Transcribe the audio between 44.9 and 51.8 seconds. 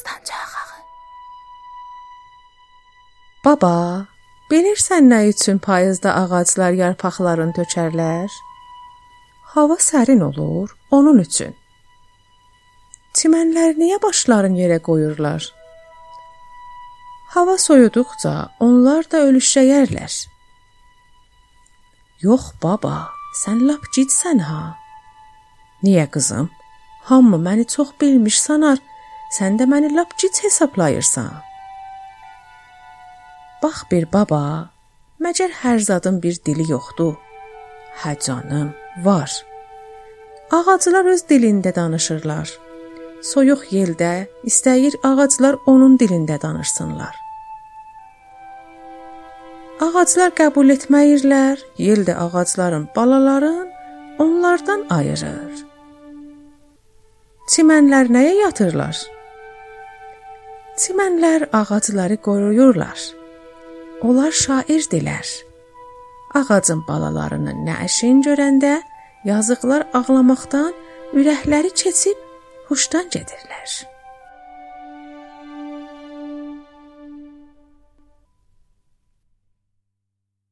ağaclar onun dilində danışsınlar. Ağaclar qəbul etməyirlər,